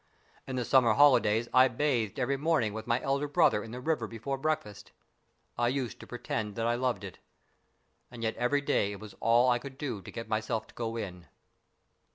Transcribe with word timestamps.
In 0.47 0.55
the 0.55 0.65
summer 0.65 0.93
holidays 0.93 1.47
I 1.53 1.67
bathed 1.67 2.17
every 2.17 2.35
morning 2.35 2.73
with 2.73 2.87
my 2.87 2.99
elder 3.03 3.27
brother 3.27 3.63
in 3.63 3.69
the 3.69 3.79
river 3.79 4.07
before 4.07 4.35
breakfast. 4.35 4.91
I 5.59 5.67
used 5.67 5.99
to 5.99 6.07
pretend 6.07 6.55
that 6.55 6.65
I 6.65 6.73
loved 6.73 7.03
it. 7.03 7.19
And 8.09 8.23
yet 8.23 8.35
every 8.35 8.61
day 8.61 8.93
it 8.93 8.99
was 8.99 9.13
all 9.19 9.51
I 9.51 9.59
could 9.59 9.77
do 9.77 10.01
to 10.01 10.11
get 10.11 10.27
myself 10.27 10.65
to 10.65 10.73
go 10.73 10.95
in. 10.97 11.27